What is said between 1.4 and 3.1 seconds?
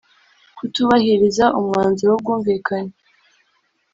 umwanzuro w ubwumvikane